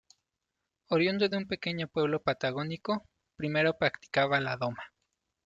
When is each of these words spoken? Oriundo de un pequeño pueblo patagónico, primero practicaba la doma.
Oriundo 0.87 1.29
de 1.29 1.37
un 1.37 1.45
pequeño 1.45 1.87
pueblo 1.87 2.23
patagónico, 2.23 3.05
primero 3.35 3.77
practicaba 3.77 4.39
la 4.41 4.57
doma. 4.57 4.81